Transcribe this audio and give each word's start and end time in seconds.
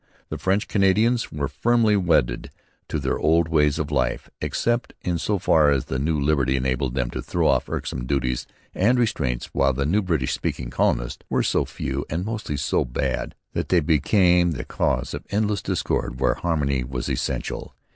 The 0.29 0.39
French 0.39 0.67
Canadians 0.67 1.31
were 1.31 1.47
firmly 1.47 1.95
wedded 1.95 2.49
to 2.87 2.97
their 2.97 3.19
old 3.19 3.49
ways 3.49 3.77
of 3.77 3.91
life, 3.91 4.31
except 4.41 4.95
in 5.01 5.19
so 5.19 5.37
far 5.37 5.69
as 5.69 5.85
the 5.85 5.99
new 5.99 6.19
liberty 6.19 6.55
enabled 6.55 6.95
them 6.95 7.11
to 7.11 7.21
throw 7.21 7.47
off 7.47 7.69
irksome 7.69 8.07
duties 8.07 8.47
and 8.73 8.97
restraints, 8.97 9.51
while 9.53 9.73
the 9.73 9.85
new 9.85 9.99
English 9.99 10.33
speaking 10.33 10.71
'colonists' 10.71 11.21
were 11.29 11.43
so 11.43 11.65
few, 11.65 12.03
and 12.09 12.25
mostly 12.25 12.57
so 12.57 12.83
bad, 12.83 13.35
that 13.53 13.69
they 13.69 13.79
became 13.79 14.53
the 14.53 14.65
cause 14.65 15.13
of 15.13 15.27
endless 15.29 15.61
discord 15.61 16.19
where 16.19 16.33
harmony 16.33 16.83
was 16.83 17.07
essential. 17.07 17.75